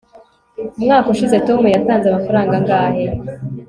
[0.79, 3.05] umwaka ushize tom yatanze amafaranga angahe